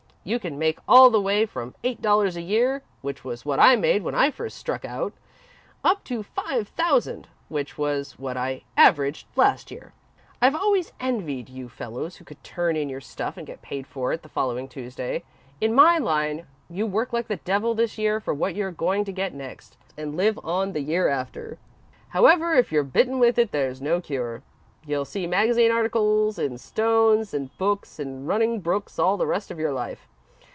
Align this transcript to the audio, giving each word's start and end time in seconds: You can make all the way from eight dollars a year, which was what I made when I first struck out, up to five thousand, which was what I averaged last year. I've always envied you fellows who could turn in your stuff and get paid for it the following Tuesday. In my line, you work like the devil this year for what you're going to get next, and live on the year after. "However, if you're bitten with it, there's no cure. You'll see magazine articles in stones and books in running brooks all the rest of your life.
You 0.23 0.37
can 0.37 0.59
make 0.59 0.77
all 0.87 1.09
the 1.09 1.19
way 1.19 1.47
from 1.47 1.73
eight 1.83 1.99
dollars 1.99 2.37
a 2.37 2.43
year, 2.43 2.83
which 3.01 3.23
was 3.23 3.43
what 3.43 3.59
I 3.59 3.75
made 3.75 4.03
when 4.03 4.13
I 4.13 4.29
first 4.29 4.55
struck 4.55 4.85
out, 4.85 5.13
up 5.83 6.03
to 6.03 6.21
five 6.21 6.67
thousand, 6.67 7.27
which 7.49 7.75
was 7.75 8.19
what 8.19 8.37
I 8.37 8.61
averaged 8.77 9.25
last 9.35 9.71
year. 9.71 9.93
I've 10.39 10.53
always 10.53 10.93
envied 10.99 11.49
you 11.49 11.69
fellows 11.69 12.17
who 12.17 12.23
could 12.23 12.43
turn 12.43 12.75
in 12.75 12.87
your 12.87 13.01
stuff 13.01 13.35
and 13.35 13.47
get 13.47 13.63
paid 13.63 13.87
for 13.87 14.13
it 14.13 14.21
the 14.21 14.29
following 14.29 14.67
Tuesday. 14.67 15.23
In 15.59 15.73
my 15.73 15.97
line, 15.97 16.45
you 16.69 16.85
work 16.85 17.11
like 17.11 17.27
the 17.27 17.37
devil 17.37 17.73
this 17.73 17.97
year 17.97 18.19
for 18.19 18.31
what 18.31 18.53
you're 18.53 18.69
going 18.71 19.03
to 19.05 19.11
get 19.11 19.33
next, 19.33 19.75
and 19.97 20.15
live 20.15 20.37
on 20.43 20.73
the 20.73 20.81
year 20.81 21.07
after. 21.07 21.57
"However, 22.09 22.53
if 22.53 22.71
you're 22.71 22.83
bitten 22.83 23.17
with 23.17 23.39
it, 23.39 23.51
there's 23.51 23.81
no 23.81 23.99
cure. 23.99 24.43
You'll 24.85 25.05
see 25.05 25.25
magazine 25.25 25.71
articles 25.71 26.37
in 26.37 26.57
stones 26.59 27.33
and 27.33 27.55
books 27.57 27.99
in 27.99 28.25
running 28.27 28.59
brooks 28.59 28.99
all 28.99 29.17
the 29.17 29.25
rest 29.27 29.49
of 29.49 29.57
your 29.59 29.71
life. 29.73 30.07